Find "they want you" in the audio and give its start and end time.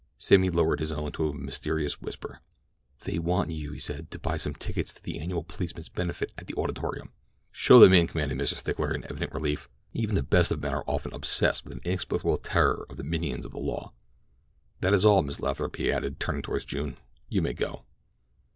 3.03-3.71